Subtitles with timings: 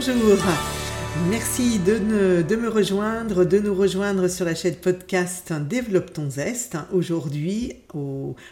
[0.00, 0.38] bonjour.
[1.28, 6.78] Merci de, me rejoindre, de nous rejoindre sur la chaîne podcast Développe ton zeste.
[6.92, 7.74] Aujourd'hui,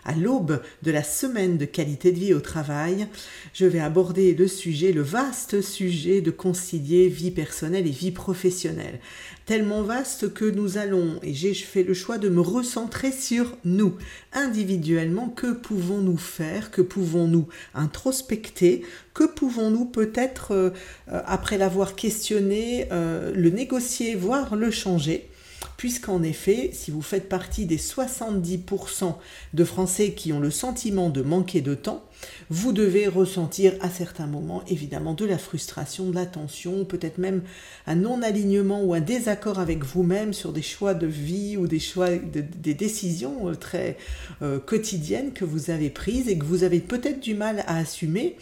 [0.04, 3.06] à l'aube de la semaine de qualité de vie au travail,
[3.54, 9.00] je vais aborder le sujet, le vaste sujet de concilier vie personnelle et vie professionnelle.
[9.48, 13.96] Tellement vaste que nous allons, et j'ai fait le choix de me recentrer sur nous.
[14.34, 16.70] Individuellement, que pouvons-nous faire?
[16.70, 18.84] Que pouvons-nous introspecter?
[19.14, 20.70] Que pouvons-nous peut-être, euh,
[21.06, 25.30] après l'avoir questionné, euh, le négocier, voire le changer?
[25.78, 29.16] Puisqu'en effet, si vous faites partie des 70%
[29.54, 32.04] de Français qui ont le sentiment de manquer de temps,
[32.50, 37.42] vous devez ressentir à certains moments évidemment de la frustration, de la tension, peut-être même
[37.86, 42.10] un non-alignement ou un désaccord avec vous-même sur des choix de vie ou des choix,
[42.10, 43.96] des décisions euh, très
[44.42, 48.36] euh, quotidiennes que vous avez prises et que vous avez peut-être du mal à assumer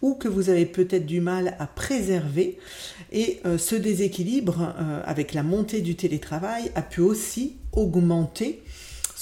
[0.00, 2.58] ou que vous avez peut-être du mal à préserver.
[3.12, 4.74] Et euh, ce déséquilibre
[5.04, 8.62] avec la montée du télétravail a pu aussi augmenter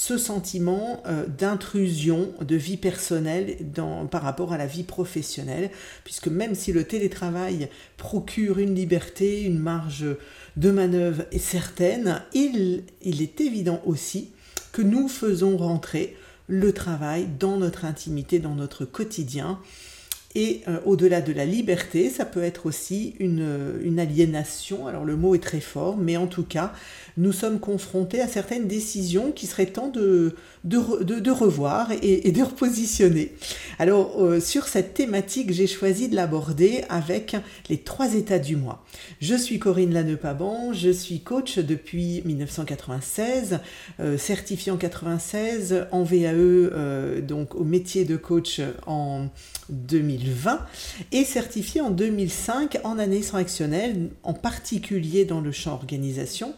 [0.01, 3.55] ce sentiment euh, d'intrusion de vie personnelle
[4.09, 5.69] par rapport à la vie professionnelle,
[6.03, 10.07] puisque même si le télétravail procure une liberté, une marge
[10.57, 14.31] de manœuvre est certaine, il est évident aussi
[14.71, 19.59] que nous faisons rentrer le travail dans notre intimité, dans notre quotidien,
[20.35, 24.87] et euh, au-delà de la liberté, ça peut être aussi une, aliénation.
[24.87, 26.73] Alors le mot est très fort, mais en tout cas,
[27.17, 33.33] nous sommes confrontés à certaines décisions qui seraient temps de, de, revoir et, de repositionner.
[33.79, 37.35] Alors euh, sur cette thématique, j'ai choisi de l'aborder avec
[37.69, 38.85] les trois états du mois.
[39.19, 43.59] Je suis Corinne Lannepaban, je suis coach depuis 1996,
[43.99, 49.27] euh, certifiée en 96, en VAE, donc au métier de coach en
[49.69, 50.65] 2000 2020
[51.11, 56.53] et certifié en 2005 en année transactionnelle, en particulier dans le champ organisation.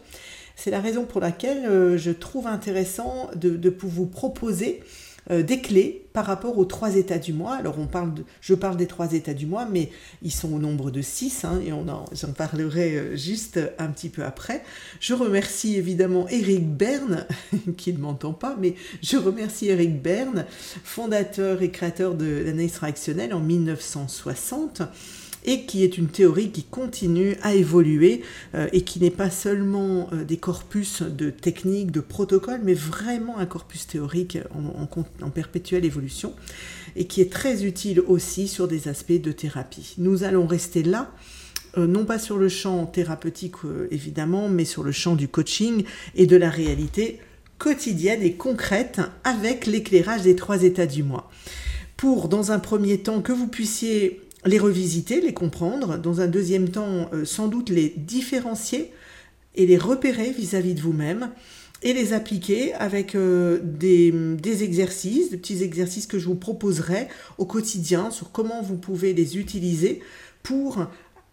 [0.56, 4.82] C'est la raison pour laquelle euh, je trouve intéressant de vous proposer
[5.30, 7.54] euh, des clés par rapport aux trois états du mois.
[7.54, 9.90] Alors on parle je parle des trois états du mois, mais
[10.22, 14.22] ils sont au nombre de six, hein, et j'en parlerai euh, juste un petit peu
[14.22, 14.62] après.
[15.00, 17.26] Je remercie évidemment Eric Berne,
[17.76, 20.46] qui ne m'entend pas, mais je remercie Eric Berne,
[20.84, 24.82] fondateur et créateur de l'analyse réactionnelle en 1960
[25.44, 28.22] et qui est une théorie qui continue à évoluer
[28.54, 33.38] euh, et qui n'est pas seulement euh, des corpus de techniques, de protocoles, mais vraiment
[33.38, 36.34] un corpus théorique en, perpétuelle évolution
[36.96, 39.94] et qui est très utile aussi sur des aspects de thérapie.
[39.98, 41.10] Nous allons rester là
[41.76, 43.54] euh, non pas sur le champ thérapeutique
[43.90, 45.84] évidemment, mais sur le champ du coaching
[46.14, 47.20] et de la réalité
[47.58, 51.30] quotidienne et concrète avec l'éclairage des trois états du mois.
[51.96, 56.68] Pour, dans un premier temps, que vous puissiez les revisiter, les comprendre, dans un deuxième
[56.68, 58.92] temps, euh, sans doute les différencier
[59.54, 61.30] et les repérer vis-à-vis de vous-même
[61.82, 67.46] et les appliquer avec euh, des, exercices, des petits exercices que je vous proposerai au
[67.46, 70.00] quotidien sur comment vous pouvez les utiliser
[70.42, 70.86] pour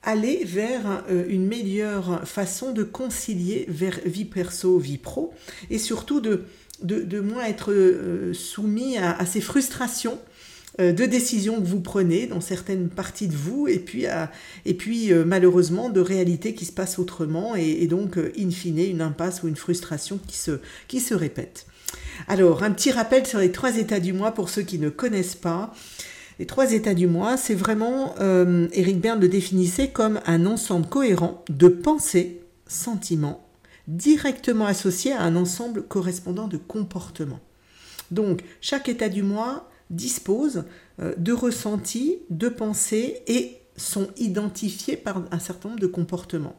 [0.03, 5.33] aller vers euh, une meilleure façon de concilier vers vie perso, vie pro,
[5.69, 6.45] et surtout de,
[7.19, 7.73] moins être
[8.33, 10.17] soumis à ces frustrations
[10.79, 14.05] de décisions que vous prenez dans certaines parties de vous et puis,
[14.65, 18.79] et puis euh, malheureusement de réalités qui se passent autrement et, donc euh, in fine
[18.79, 21.65] une impasse ou une frustration qui se, qui se répète.
[22.27, 25.35] Alors un petit rappel sur les trois états du mois pour ceux qui ne connaissent
[25.35, 25.73] pas.
[26.39, 28.15] Les trois états du mois, c'est vraiment,
[28.71, 33.47] Eric Berne le définissait comme un ensemble cohérent de pensées, sentiments,
[33.87, 37.41] directement associés à un ensemble correspondant de comportements.
[38.09, 40.63] Donc, chaque état du mois disposent
[40.99, 46.55] euh, de ressentis, de pensées et sont identifiés par un certain nombre de comportements.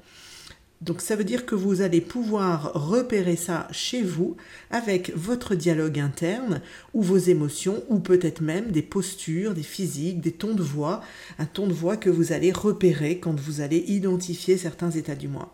[0.82, 4.36] Donc ça veut dire que vous allez pouvoir repérer ça chez vous
[4.70, 6.60] avec votre dialogue interne
[6.92, 11.00] ou vos émotions ou peut-être même des postures, des physiques, des tons de voix,
[11.38, 15.28] un ton de voix que vous allez repérer quand vous allez identifier certains états du
[15.28, 15.52] moi.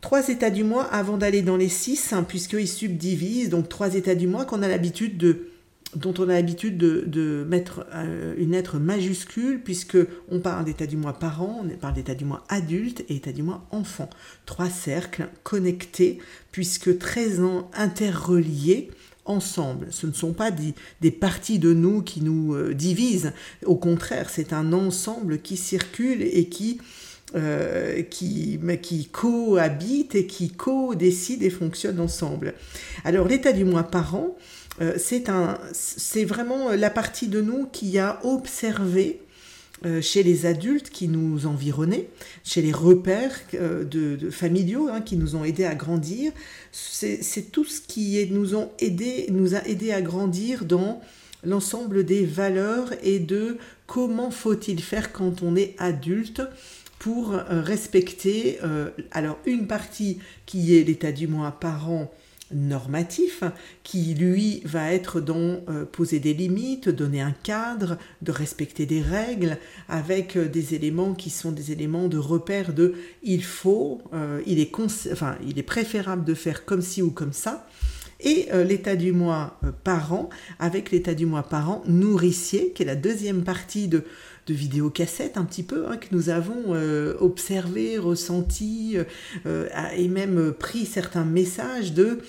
[0.00, 4.16] Trois états du moi avant d'aller dans les six, hein, puisqu'ils subdivisent, donc trois états
[4.16, 5.51] du moi qu'on a l'habitude de
[5.94, 9.98] dont on a l'habitude de, mettre euh, une lettre majuscule, puisque
[10.30, 13.42] on parle d'état du mois parent, on parle d'état du mois adulte et état du
[13.42, 14.08] mois enfant.
[14.46, 16.18] Trois cercles connectés,
[16.50, 18.90] puisque 13 ans interreliés
[19.24, 19.88] ensemble.
[19.90, 23.32] Ce ne sont pas des, parties de nous qui nous euh, divisent.
[23.64, 26.80] Au contraire, c'est un ensemble qui circule et qui,
[27.34, 32.54] euh, qui, qui cohabite et qui co-décide et fonctionne ensemble.
[33.04, 34.36] Alors l'état du mois parent,
[34.82, 34.98] euh,
[35.72, 39.20] c'est vraiment la partie de nous qui a observé
[40.00, 42.06] chez les adultes qui nous environnaient,
[42.44, 46.30] chez les repères de, familiaux hein, qui nous ont aidés à grandir.
[46.70, 48.70] C'est tout ce qui nous, ont
[49.30, 51.00] nous a aidé à grandir dans
[51.42, 53.58] l'ensemble des valeurs et de
[53.88, 56.42] comment faut-il faire quand on est adulte
[57.00, 58.60] pour respecter
[59.10, 62.08] alors une partie qui est l'état du moi parent
[62.54, 63.42] normatif
[63.82, 69.02] qui lui va être dans euh, poser des limites, donner un cadre, de respecter des
[69.02, 69.58] règles
[69.88, 74.58] avec euh, des éléments qui sont des éléments de repère de il faut, euh, il,
[74.60, 74.72] est
[75.46, 77.66] il est préférable de faire comme ci ou comme ça.
[78.22, 83.42] Et l'état du moi parent avec l'état du moi parent nourricier qui est la deuxième
[83.42, 84.04] partie de,
[84.46, 86.74] de vidéocassette un petit peu hein, que nous avons
[87.20, 88.96] observé, ressenti
[89.44, 92.20] et même pris certains messages de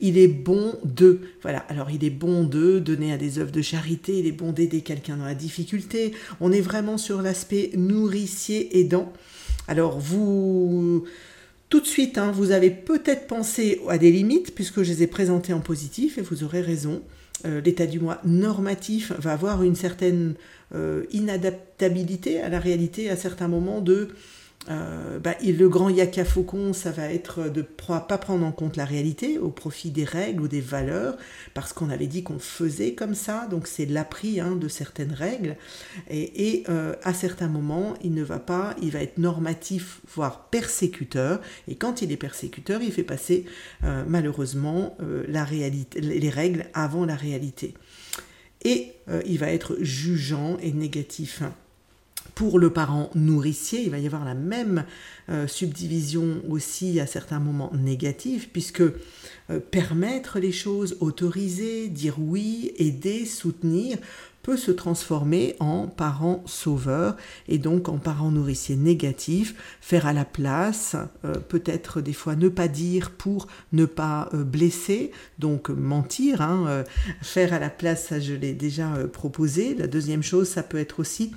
[0.00, 3.62] il est bon de, voilà, alors il est bon de donner à des œuvres de
[3.62, 6.12] charité, il est bon d'aider quelqu'un dans la difficulté.
[6.40, 9.12] On est vraiment sur l'aspect nourricier aidant.
[9.66, 11.04] Alors vous,
[11.68, 15.06] tout de suite, hein, vous avez peut-être pensé à des limites puisque je les ai
[15.06, 17.02] présentées en positif et vous aurez raison.
[17.46, 20.34] Euh, l'état du moi normatif va avoir une certaine
[20.74, 24.08] euh, inadaptabilité à la réalité à certains moments de
[24.70, 28.76] euh, bah, le grand yaka faucon, ça va être de ne pas prendre en compte
[28.76, 31.16] la réalité au profit des règles ou des valeurs,
[31.54, 35.56] parce qu'on avait dit qu'on faisait comme ça, donc c'est l'appris hein, de certaines règles.
[36.10, 41.40] Et, euh, à certains moments, il ne va pas, il va être normatif, voire persécuteur.
[41.66, 43.44] Et quand il est persécuteur, il fait passer
[43.84, 47.74] euh, malheureusement les règles avant la réalité.
[48.64, 48.92] Et
[49.24, 51.42] il va être jugeant et négatif
[52.38, 54.84] pour le parent nourricier, il va y avoir la même
[55.28, 62.72] euh, subdivision aussi à certains moments négatifs, puisque euh, permettre les choses, autoriser, dire oui,
[62.76, 63.98] aider, soutenir,
[64.56, 67.16] se transformer en parent sauveur
[67.48, 72.48] et donc en parent nourricier négatif, faire à la place, euh, peut-être des fois ne
[72.48, 76.84] pas dire pour ne pas blesser, donc mentir, hein,
[77.22, 79.74] faire à la place, ça je l'ai déjà proposé.
[79.74, 81.32] La deuxième chose, ça peut être aussi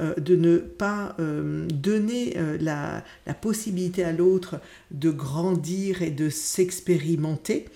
[0.00, 3.04] euh, de ne pas euh, donner euh, la,
[3.42, 4.58] possibilité à l'autre
[4.90, 7.66] de grandir et de s'expérimenter.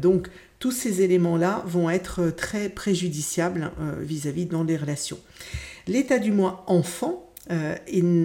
[0.00, 0.28] donc
[0.64, 3.70] tous ces éléments-là vont être très préjudiciables
[4.00, 5.18] vis-à-vis -vis dans les relations.
[5.86, 7.74] L'état du moi enfant, euh,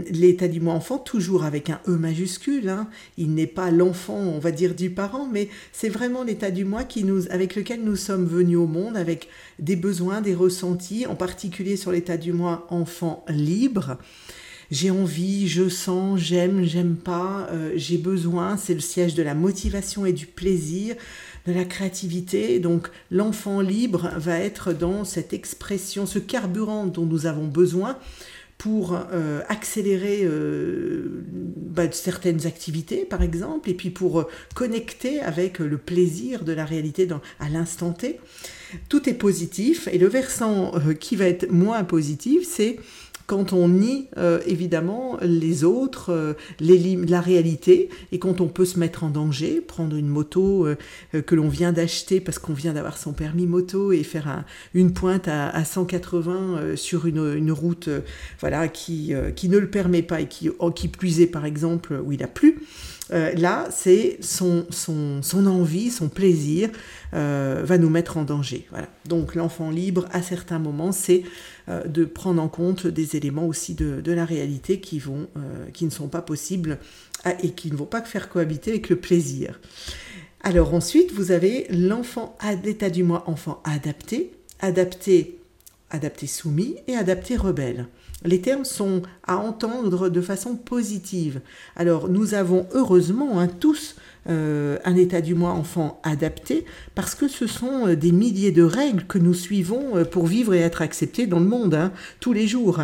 [0.10, 2.88] l'état du moi enfant, toujours avec un E majuscule, hein.
[3.18, 6.86] il n'est pas l'enfant, on va dire, du parent, mais c'est vraiment l'état du moi
[6.86, 9.28] qui nous, avec lequel nous sommes venus au monde, avec
[9.60, 13.98] des besoins, des ressentis, en particulier sur l'état du moi enfant libre.
[14.72, 19.34] J'ai envie, je sens, j'aime, j'aime pas, euh, j'ai besoin, c'est le siège de la
[19.34, 20.96] motivation et du plaisir,
[21.50, 22.60] de la créativité.
[22.60, 27.98] Donc l'enfant libre va être dans cette expression, ce carburant dont nous avons besoin
[28.60, 35.60] pour euh, accélérer euh, bah, certaines activités, par exemple, et puis pour euh, connecter avec
[35.60, 38.20] le plaisir de la réalité dans, à l'instant T.
[38.90, 42.78] Tout est positif, et le versant qui va être moins positif, c'est
[43.30, 48.66] quand on nie euh, évidemment les autres, euh, les la réalité, et quand on peut
[48.66, 50.76] se mettre en danger, prendre une moto euh,
[51.12, 55.28] que l'on vient d'acheter parce qu'on vient d'avoir son permis moto et faire une pointe
[55.28, 57.90] à, 180 sur une, route
[58.40, 62.12] voilà, qui, qui ne le permet pas et qui, qui plus est par exemple où
[62.12, 62.64] il a plu.
[63.10, 64.66] Là, c'est son,
[65.48, 66.70] envie, son plaisir
[67.12, 68.68] va nous mettre en danger.
[69.06, 71.24] Donc l'enfant libre, à certains moments, c'est
[71.70, 76.08] euh, de prendre en compte des éléments aussi de, la réalité qui, euh, ne sont
[76.08, 76.80] pas possibles
[77.44, 79.60] et qui ne vont pas faire cohabiter avec le plaisir.
[80.42, 85.39] Alors ensuite, vous avez l'enfant l'état du moi, enfant adapté, adapté,
[85.90, 87.88] adapté soumis et adapté rebelle.
[88.26, 91.40] Les termes sont à entendre de façon positive.
[91.78, 93.96] Alors nous avons heureusement hein, tous
[94.28, 98.62] euh, un état du moi enfant adapté parce que ce sont euh, des milliers de
[98.62, 102.34] règles que nous suivons euh, pour vivre et être acceptés dans le monde hein, tous
[102.34, 102.82] les jours.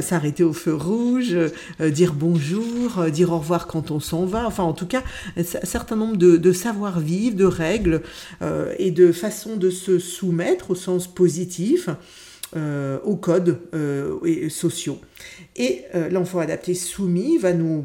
[0.00, 1.36] S'arrêter au feu rouge,
[1.80, 5.02] dire bonjour, dire au revoir quand on s'en va, enfin en tout cas
[5.36, 8.02] un certain nombre de, de savoir-vivre, de règles
[8.78, 11.88] et de façons de se soumettre au sens positif.
[12.54, 13.58] Aux codes
[14.48, 14.98] sociaux.
[15.56, 17.84] Et l'enfant adapté soumis va nous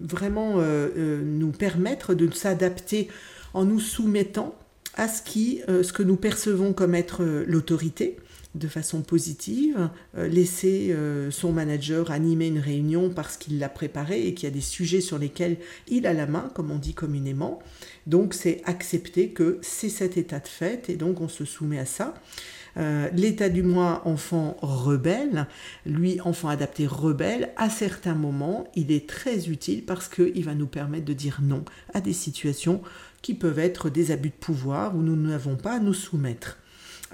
[0.00, 3.08] vraiment euh, euh, nous permettre de s'adapter
[3.54, 4.54] en nous soumettant
[4.94, 8.16] à ce, qui, euh, ce que nous percevons comme être l'autorité
[8.54, 10.94] de façon positive, laisser
[11.30, 15.00] son manager animer une réunion parce qu'il l'a préparé et qu'il y a des sujets
[15.00, 15.56] sur lesquels
[15.88, 17.60] il a la main, comme on dit communément.
[18.06, 21.86] Donc c'est accepter que c'est cet état de fait et donc on se soumet à
[21.86, 22.12] ça.
[22.76, 25.46] Euh, l'état du mois enfant rebelle,
[25.84, 30.66] lui enfant adapté rebelle, à certains moments, il est très utile parce qu'il va nous
[30.66, 32.80] permettre de dire non à des situations
[33.20, 36.58] qui peuvent être des abus de pouvoir où nous n'avons pas à nous soumettre.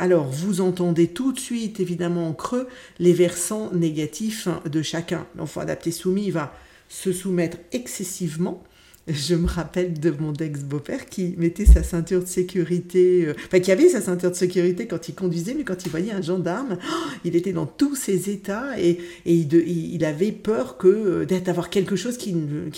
[0.01, 2.69] Alors, vous entendez tout de suite, évidemment, en creux,
[3.01, 5.27] les versants négatifs de chacun.
[5.37, 6.55] L'enfant adapté soumis va
[6.89, 8.63] se soumettre excessivement
[9.09, 13.73] je me rappelle de mon ex-beau-père qui mettait sa ceinture de sécurité, euh, enfin qui
[13.73, 17.11] avait sa ceinture de sécurité quand il conduisait, mais quand il voyait un gendarme, oh,
[17.25, 22.17] il était dans tous ses états et, il, avait peur que euh, d'avoir quelque chose
[22.17, 22.35] qui,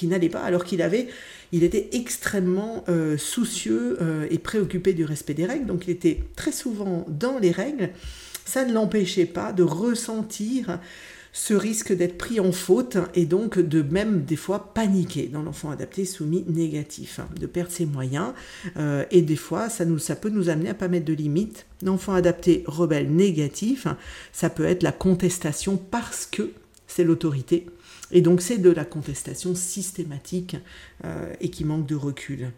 [0.07, 1.09] n'allait pas, alors qu'il avait,
[1.53, 3.99] il était extrêmement euh, soucieux
[4.31, 7.91] et préoccupé du respect des règles, donc il était très souvent dans les règles.
[8.45, 10.81] Ça ne l'empêchait pas de ressentir
[11.33, 15.71] ce risque d'être pris en faute et donc de même des fois paniquer dans l'enfant
[15.71, 18.33] adapté soumis négatif, hein, de perdre ses moyens
[18.77, 19.85] euh, et des fois ça,
[20.17, 21.67] peut nous amener à pas mettre de limites.
[21.83, 23.87] L'enfant adapté rebelle négatif,
[24.33, 26.51] ça peut être la contestation parce que
[26.87, 27.67] c'est l'autorité
[28.11, 30.57] et donc c'est de la contestation systématique
[31.05, 32.51] euh, et qui manque de recul.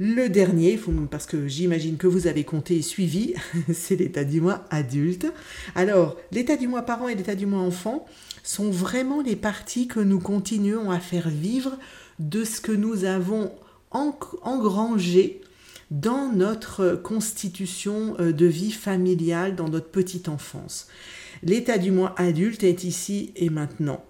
[0.00, 0.78] Le dernier,
[1.10, 3.34] parce que j'imagine que vous avez compté et suivi,
[3.72, 5.26] c'est l'état du mois adulte.
[5.74, 8.06] Alors, l'état du mois parent et l'état du mois enfant
[8.44, 11.76] sont vraiment les parties que nous continuons à faire vivre
[12.20, 13.50] de ce que nous avons
[13.90, 15.40] engrangé
[15.90, 20.86] dans notre constitution euh, de vie familiale, dans notre petite enfance.
[21.42, 24.04] L'état du mois adulte est ici et maintenant.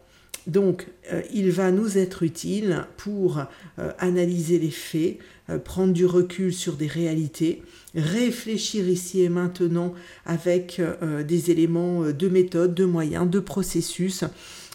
[0.49, 3.38] Donc, euh, il va nous être utile pour
[3.78, 5.19] euh, analyser les faits,
[5.50, 7.62] euh, prendre du recul sur des réalités,
[7.95, 10.81] réfléchir ici et maintenant avec
[11.26, 14.25] des éléments de méthode, de moyens, de processus,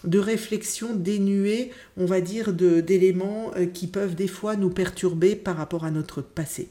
[0.03, 5.85] de réflexion dénués, on va dire, d'éléments qui peuvent des fois nous perturber par rapport
[5.85, 6.69] à notre passé.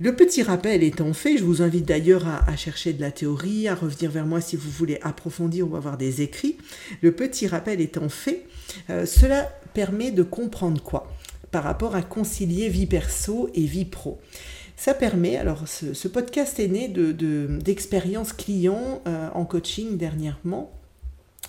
[0.00, 3.74] Le petit rappel étant fait, je vous invite d'ailleurs à, chercher de la théorie, à
[3.74, 6.56] revenir vers moi si vous voulez approfondir ou avoir des écrits.
[7.00, 8.46] Le petit rappel étant fait,
[8.90, 11.12] euh, cela permet de comprendre quoi
[11.50, 14.18] par rapport à concilier vie perso et vie pro.
[14.76, 20.72] Ça permet, alors ce, podcast est né d'expériences de, clients euh, en coaching dernièrement,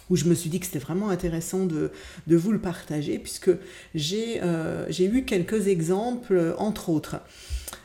[0.09, 1.91] où je me suis dit que c'était vraiment intéressant de,
[2.27, 3.51] vous le partager, puisque
[3.93, 7.17] j'ai euh, eu quelques exemples, entre autres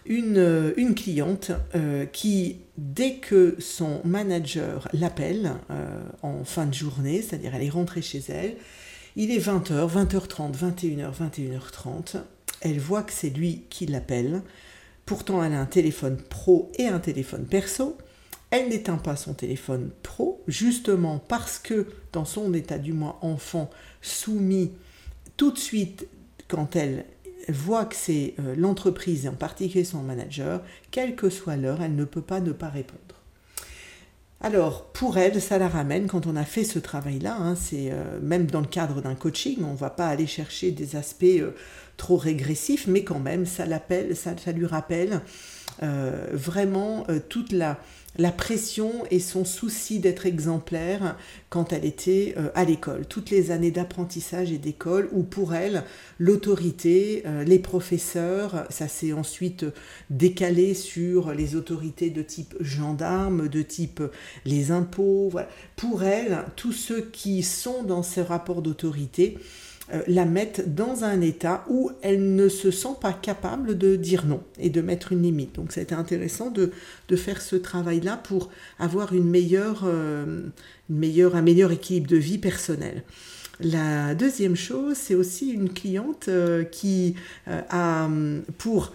[0.07, 6.75] une, euh, une cliente euh, qui, dès que son manager l'appelle euh, en fin de
[6.75, 8.57] journée, c'est-à-dire elle est rentrée chez elle,
[9.17, 12.17] il est 20h, 20h30, 21h, 21h30,
[12.61, 14.43] elle voit que c'est lui qui l'appelle.
[15.07, 17.97] Pourtant, elle a un téléphone pro et un téléphone perso.
[18.51, 23.71] Elle n'éteint pas son téléphone pro, justement parce que dans son état du moins enfant
[24.03, 24.73] soumis,
[25.37, 26.09] tout de suite,
[26.49, 27.07] quand elle
[27.49, 32.05] voit que c'est euh, l'entreprise, en particulier son manager, quelle que soit l'heure, elle ne
[32.05, 33.01] peut pas ne pas répondre.
[34.43, 38.19] Alors, pour elle, ça la ramène, quand on a fait ce travail-là, hein, c'est euh,
[38.21, 41.53] même dans le cadre d'un coaching, on ne va pas aller chercher des aspects euh,
[41.97, 45.21] trop régressifs, mais quand même, ça, l'appelle, ça lui rappelle
[46.33, 47.79] vraiment toute la,
[48.17, 51.17] la pression et son souci d'être exemplaire
[51.49, 53.07] quand elle était euh, à l'école.
[53.07, 55.85] Toutes les années d'apprentissage et d'école où pour elle,
[56.19, 59.65] l'autorité, euh, les professeurs, ça s'est ensuite
[60.11, 64.03] décalé sur les autorités de type gendarme, de type
[64.45, 65.33] les impôts.
[65.77, 69.70] Pour elle, tous ceux qui sont dans ce rapport d'autorité, euh,
[70.07, 74.43] la mettent dans un état où elle ne se sent pas capable de dire non
[74.59, 75.57] et de mettre une limite.
[75.57, 76.71] Donc c'était intéressant de,
[77.17, 80.43] faire ce travail-là pour avoir une meilleure, euh,
[80.89, 83.03] une meilleure, un meilleur équilibre de vie personnelle.
[83.61, 87.17] La deuxième chose, c'est aussi une cliente euh, qui
[87.47, 88.09] a,
[88.59, 88.93] pour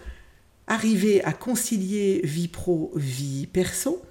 [0.68, 4.02] arriver à concilier vie pro, vie perso,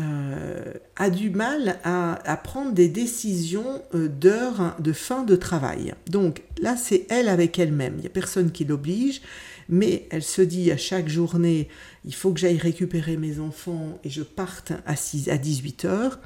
[0.00, 5.94] euh, a du mal à, prendre des décisions euh, d'heures de fin de travail.
[6.08, 7.94] Donc là, c'est elle avec elle-même.
[7.96, 9.20] Il n'y a personne qui l'oblige,
[9.68, 11.68] mais elle se dit à chaque journée,
[12.04, 16.18] il faut que j'aille récupérer mes enfants et je parte à, 6, à 18 heures.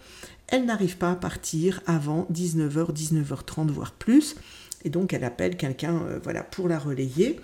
[0.49, 4.37] Elle n'arrive pas à partir avant 19h, 19h30, voire plus.
[4.85, 7.41] Et donc elle appelle quelqu'un euh, voilà, pour la relayer.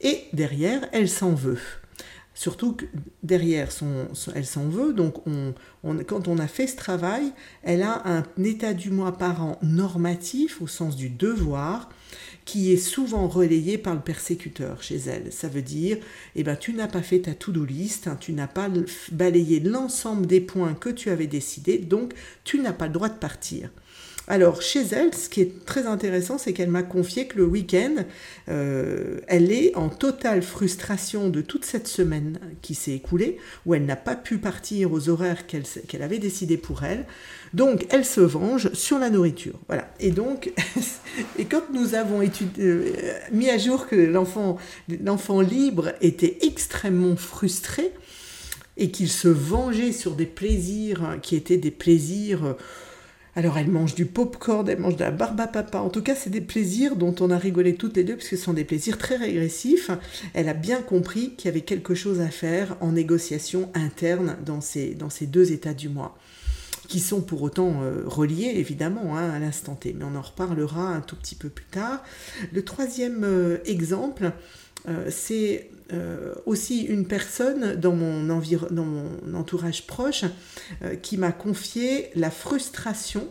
[0.00, 1.60] Et derrière, elle s'en veut.
[2.34, 2.86] Surtout que
[3.22, 4.92] derrière, son, elle s'en veut.
[4.92, 5.16] Donc,
[6.06, 10.66] quand on a fait ce travail, elle a un état du mois parent normatif au
[10.66, 11.90] sens du devoir
[12.44, 15.32] qui est souvent relayé par le persécuteur chez elle.
[15.32, 15.98] Ça veut dire,
[16.34, 18.68] eh ben, tu n'as pas fait ta to-do list, hein, tu n'as pas
[19.12, 23.18] balayé l'ensemble des points que tu avais décidé, donc tu n'as pas le droit de
[23.18, 23.70] partir.
[24.32, 27.96] Alors, chez elle, ce qui est très intéressant, c'est qu'elle m'a confié que le week-end,
[28.48, 33.36] euh, elle est en totale frustration de toute cette semaine qui s'est écoulée,
[33.66, 37.04] où elle n'a pas pu partir aux horaires qu'elle avait décidé pour elle.
[37.52, 39.60] Donc, elle se venge sur la nourriture.
[39.68, 39.92] Voilà.
[40.00, 40.50] Et donc,
[41.38, 42.92] et quand nous avons étudié, euh,
[43.32, 47.92] mis à jour que l'enfant libre était extrêmement frustré
[48.78, 52.56] et qu'il se vengeait sur des plaisirs qui étaient des plaisirs
[53.34, 55.78] alors elle mange du pop-corn, elle mange de la barbe à papa.
[55.78, 58.36] En tout cas, c'est des plaisirs dont on a rigolé toutes les deux parce que
[58.36, 59.90] ce sont des plaisirs très régressifs.
[60.34, 64.60] Elle a bien compris qu'il y avait quelque chose à faire en négociation interne dans
[64.60, 66.18] ces, deux états du mois
[66.88, 70.88] qui sont pour autant euh, reliés évidemment hein, à l'instant T, mais on en reparlera
[70.88, 72.02] un tout petit peu plus tard.
[72.52, 74.32] Le troisième euh, exemple,
[74.88, 80.24] euh, c'est euh, aussi une personne dans mon, dans entourage proche
[80.82, 83.28] euh, qui m'a confié la frustration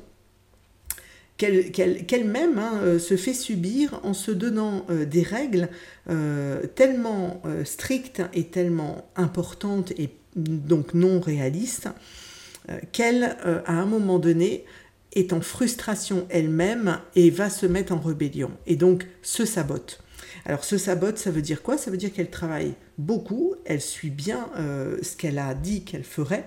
[1.38, 5.70] qu'elle-même hein, se fait subir en se donnant des règles
[6.76, 11.90] tellement strictes et tellement importantes et donc non réalistes
[12.92, 14.66] qu'elle, à un moment donné,
[15.14, 20.01] est en frustration elle-même et va se mettre en rébellion et donc se sabote.
[20.46, 21.78] Alors ce sabote, ça veut dire quoi?
[21.78, 26.04] Ça veut dire qu'elle travaille beaucoup, elle suit bien euh, ce qu'elle a dit qu'elle
[26.04, 26.46] ferait,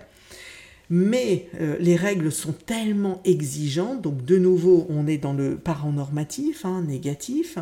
[0.90, 5.92] mais euh, les règles sont tellement exigeantes, donc de nouveau on est dans le parent
[5.92, 7.58] normatif, hein, négatif,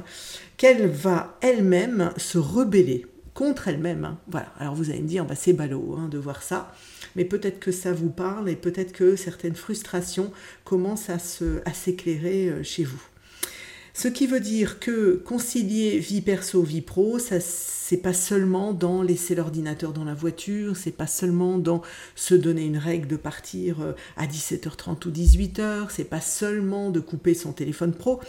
[0.57, 4.05] qu'elle va elle-même se rebeller contre elle-même.
[4.05, 4.19] Hein.
[4.29, 6.75] Voilà, alors vous allez me dire, bah, c'est ballot hein, de voir ça,
[7.17, 10.33] mais peut-être que ça vous parle et peut-être que certaines frustrations
[10.65, 13.03] commencent à s'éclairer euh, chez vous.
[13.95, 19.03] Ce qui veut dire que concilier vie perso, vie pro, ça c'est pas seulement dans
[19.03, 21.83] laisser l'ordinateur dans la voiture, c'est pas seulement dans
[22.15, 27.01] se donner une règle de partir euh, à 17h30 ou 18h, c'est pas seulement de
[27.01, 28.21] couper son téléphone pro,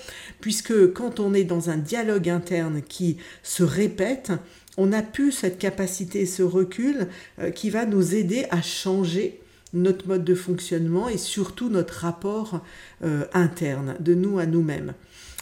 [0.41, 4.34] puisque quand on est dans un dialogue interne qui se répète,
[4.75, 7.08] on a plus cette capacité, ce recul
[7.39, 9.39] euh, qui va nous aider à changer
[9.72, 12.62] notre mode de fonctionnement et surtout notre rapport
[13.04, 14.93] euh, interne de nous à nous-mêmes.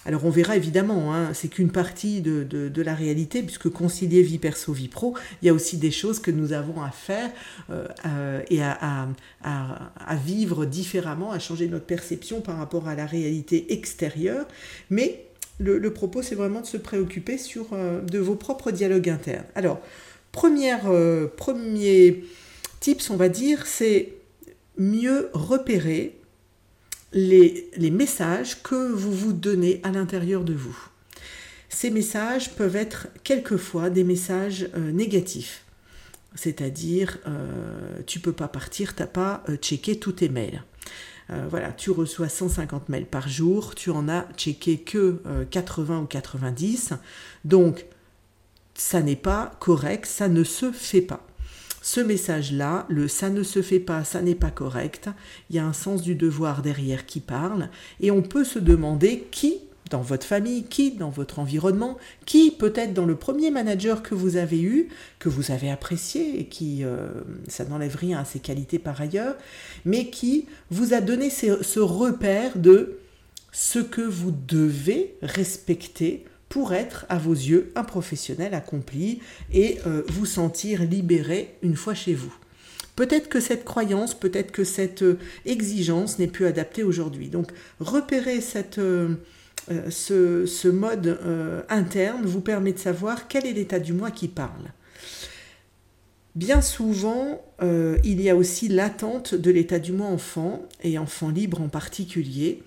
[0.06, 4.74] Alors on verra évidemment, hein, c'est qu'une partie de, la réalité, puisque concilier vie perso,
[4.74, 7.30] vie pro, il y a aussi des choses que nous avons à faire
[7.70, 9.08] euh, euh, et à,
[10.26, 14.48] vivre différemment, à changer notre perception par rapport à la réalité extérieure.
[14.90, 15.26] Mais
[15.60, 19.46] le, propos, c'est vraiment de se préoccuper sur, euh, de vos propres dialogues internes.
[19.54, 19.80] Alors,
[20.32, 20.74] premier
[22.80, 24.14] tips, on va dire, c'est
[24.78, 26.21] mieux repérer
[27.14, 30.78] les, messages que vous vous donnez à l'intérieur de vous.
[31.70, 35.64] Ces messages peuvent être quelquefois des messages euh, négatifs.
[36.36, 40.64] C'est-à-dire, euh, tu peux pas partir, t'as pas euh, checké tous tes mails.
[41.50, 46.92] voilà, tu reçois 150 mails par jour, tu en as checké que 80 ou 90.
[47.46, 47.86] Donc,
[48.74, 51.26] ça n'est pas correct, ça ne se fait pas
[51.82, 55.10] ce message-là, le ça ne se fait pas, ça n'est pas correct,
[55.50, 59.28] il y a un sens du devoir derrière qui parle, et on peut se demander
[59.32, 64.16] qui dans votre famille, qui dans votre environnement, qui peut-être dans le premier manager que
[64.16, 64.88] vous avez eu,
[65.20, 67.10] que vous avez apprécié et qui, euh,
[67.48, 69.36] ça n'enlève rien à ses qualités par ailleurs,
[69.84, 73.00] mais qui vous a donné ce repère de
[73.52, 79.22] ce que vous devez respecter pour être à vos yeux un professionnel accompli
[79.54, 82.34] et euh, vous sentir libéré une fois chez vous.
[82.98, 87.30] Peut-être que cette croyance, peut-être que cette euh, exigence n'est plus adaptée aujourd'hui.
[87.30, 88.42] Donc repérer
[88.78, 89.16] euh,
[89.90, 91.18] ce, mode
[91.70, 94.74] interne vous permet de savoir quel est l'état du moi qui parle.
[96.36, 101.62] Bien souvent, il y a aussi l'attente de l'état du moi enfant, et enfant libre
[101.62, 102.64] en particulier,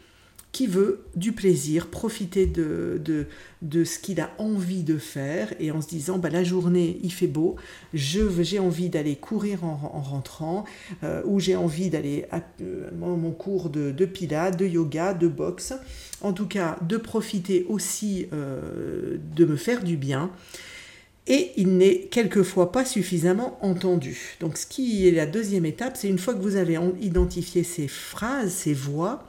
[0.55, 3.27] qui veut du plaisir, profiter de,
[3.85, 7.27] ce qu'il a envie de faire et en se disant bah, la journée il fait
[7.27, 7.57] beau,
[7.93, 10.65] j'ai envie d'aller courir en, rentrant
[11.03, 15.27] euh, ou j'ai envie d'aller à euh, mon cours de, de pilates, de yoga, de
[15.27, 15.75] boxe,
[16.21, 20.31] en tout cas de profiter aussi euh, de me faire du bien
[21.27, 24.37] et il n'est quelquefois pas suffisamment entendu.
[24.39, 27.89] Donc ce qui est la deuxième étape, c'est une fois que vous avez identifié ces
[27.89, 29.27] phrases, ces voix,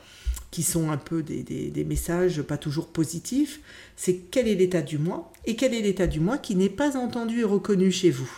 [0.56, 3.60] qui sont un peu des, messages pas toujours positifs,
[3.98, 6.96] c'est quel est l'état du moi et quel est l'état du moi qui n'est pas
[6.96, 8.32] entendu et reconnu chez vous.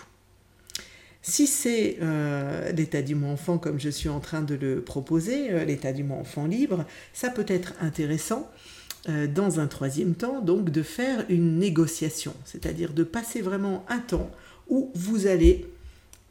[1.22, 5.52] Si c'est euh, l'état du moi enfant comme je suis en train de le proposer,
[5.52, 8.50] euh, l'état du moi enfant libre, ça peut être intéressant
[9.10, 14.00] euh, dans un troisième temps, donc de faire une négociation, c'est-à-dire de passer vraiment un
[14.00, 14.32] temps
[14.70, 15.68] où vous allez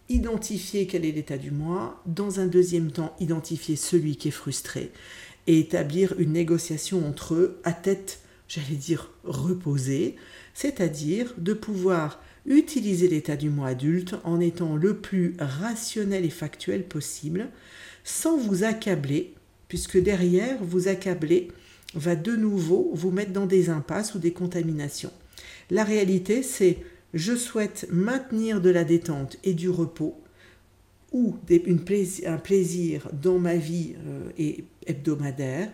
[0.08, 4.90] identifier quel est l'état du moi, dans un deuxième temps identifier celui qui est frustré,
[5.46, 10.16] et établir une négociation entre eux à tête, j'allais dire, reposée,
[10.54, 16.84] c'est-à-dire de pouvoir utiliser l'état du moi adulte en étant le plus rationnel et factuel
[16.84, 17.48] possible,
[18.04, 19.34] sans vous accabler,
[19.68, 21.48] puisque derrière, vous accabler
[21.94, 25.12] va de nouveau vous mettre dans des impasses ou des contaminations.
[25.70, 26.78] La réalité, c'est
[27.14, 30.20] je souhaite maintenir de la détente et du repos
[31.16, 31.34] ou
[32.26, 34.52] un plaisir dans ma vie euh,
[34.86, 35.70] hebdomadaire.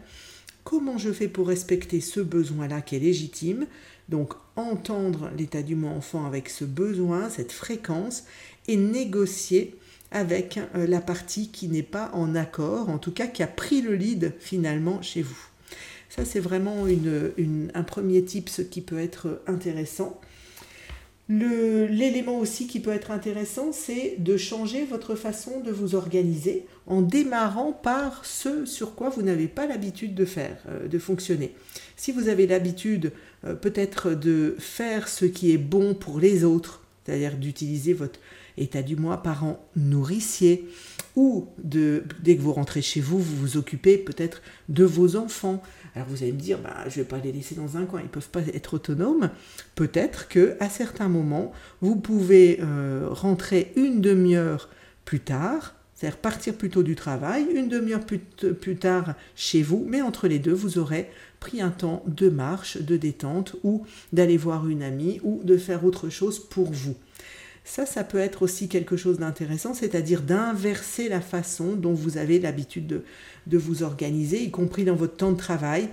[0.63, 3.67] Comment je fais pour respecter ce besoin-là qui est légitime?
[4.09, 8.23] Donc entendre l'état du moi enfant avec ce besoin, cette fréquence,
[8.69, 9.75] et négocier
[10.13, 13.83] avec euh, la partie qui n'est pas en accord, en tout cas qui a pris
[13.83, 15.49] le lead finalement chez vous.
[16.09, 16.87] Ça, c'est vraiment
[17.75, 20.21] un premier ce qui peut être intéressant.
[21.29, 27.01] L'élément aussi qui peut être intéressant, c'est de changer votre façon de vous organiser en
[27.01, 31.55] démarrant par ce sur quoi vous n'avez pas l'habitude de faire, euh, de fonctionner.
[31.97, 33.13] Si vous avez l'habitude
[33.45, 38.19] euh, peut-être de faire ce qui est bon pour les autres, c'est-à-dire d'utiliser votre
[38.59, 40.69] état du mois parent nourricier,
[41.15, 45.63] ou dès que vous rentrez chez vous, vous vous occupez peut-être de vos enfants,
[45.95, 48.01] alors vous allez me dire, bah, je ne vais pas les laisser dans un coin,
[48.01, 49.31] ils ne peuvent pas être autonomes.
[49.75, 54.71] Peut-être que à certains moments, vous pouvez euh, rentrer une demi-heure
[55.05, 59.85] plus tard, c'est-à-dire partir plus tôt du travail, une demi-heure plus, plus tard chez vous,
[59.87, 64.37] mais entre les deux, vous aurez pris un temps de marche, de détente, ou d'aller
[64.37, 66.95] voir une amie, ou de faire autre chose pour vous.
[67.65, 72.41] Ça, ça peut être aussi quelque chose d'intéressant, c'est-à-dire d'inverser la façon dont vous avez
[72.41, 73.03] l'habitude
[73.47, 75.89] de, vous organiser, y compris dans votre temps de travail,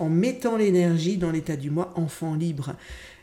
[0.00, 2.74] en, mettant l'énergie dans l'état du moi enfant libre.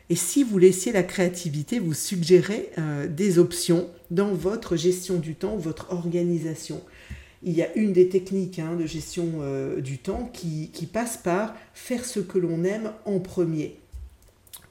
[0.09, 5.35] Et si vous laissiez la créativité vous suggérer euh, des options dans votre gestion du
[5.35, 6.81] temps, votre organisation.
[7.43, 11.55] Il y a une des techniques hein, de gestion euh, du temps qui passe par
[11.73, 13.77] faire ce que l'on aime en premier.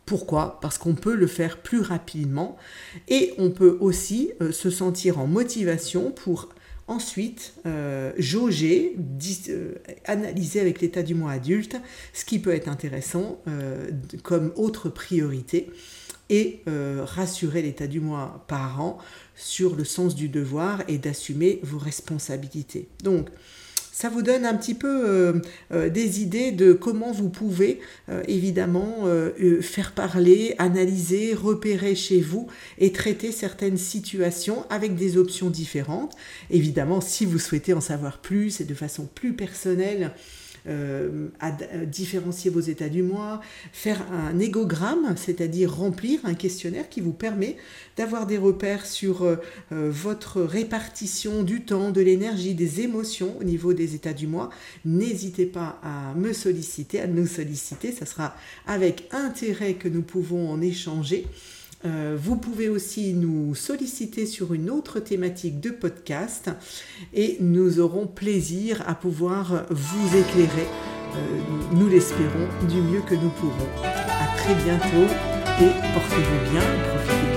[0.07, 0.59] Pourquoi?
[0.61, 2.57] Parce qu'on peut le faire plus rapidement
[3.09, 6.51] et on peut aussi euh, se sentir en motivation pour
[6.87, 8.97] ensuite euh, jauger,
[9.49, 11.77] euh, analyser avec l'état du moi adulte
[12.13, 13.41] ce qui peut être intéressant
[14.23, 15.71] comme autre priorité
[16.29, 18.99] et rassurer l'état du moi parent
[19.35, 22.89] sur le sens du devoir et d'assumer vos responsabilités.
[23.03, 23.29] Donc,
[23.95, 25.33] ça vous donne un petit peu euh,
[25.73, 27.79] euh, des idées de comment vous pouvez
[28.09, 29.05] euh, évidemment
[29.61, 36.17] faire parler, analyser, repérer chez vous et traiter certaines situations avec des options différentes.
[36.51, 40.11] Évidemment, si vous souhaitez en savoir plus et de façon plus personnelle,
[40.67, 41.51] euh, à,
[41.85, 47.57] différencier vos états du mois, faire un égogramme, c'est-à-dire remplir un questionnaire qui vous permet
[47.99, 49.37] d'avoir des repères sur euh,
[49.73, 54.49] euh, votre répartition du temps, de l'énergie, des émotions au niveau des états du mois.
[54.87, 58.35] N'hésitez pas à me solliciter, à nous solliciter, ça sera
[58.67, 61.27] avec intérêt que nous pouvons en échanger.
[61.85, 66.51] Euh, vous pouvez aussi nous solliciter sur une autre thématique de podcast
[67.13, 70.67] et nous aurons plaisir à pouvoir vous éclairer,
[71.17, 71.41] euh,
[71.73, 73.69] nous l'espérons, du mieux que nous pourrons.
[73.83, 75.13] À très bientôt
[75.61, 77.34] et portez-vous bien.